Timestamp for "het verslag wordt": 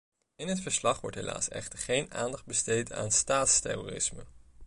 0.47-1.15